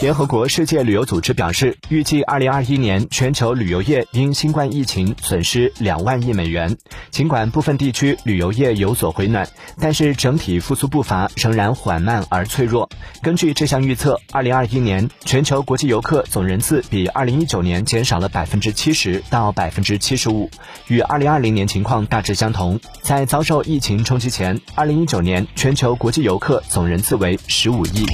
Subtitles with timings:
[0.00, 6.76] 联合国世界旅游组织表示，预计2021年全球旅游业因新冠疫情损失两万亿美元。
[7.10, 9.48] 尽管部分地区旅游业有所回暖，
[9.80, 12.88] 但是整体复苏步伐仍然缓慢而脆弱。
[13.22, 20.48] 根据这项预测，2021年全球国际游客总人次比2019年减少了百分之七十到百分之七十五，
[20.86, 22.78] 与2020年情况大致相同。
[23.02, 28.06] 在遭受疫情冲击前，2019年全球国际游客总人次为十五亿。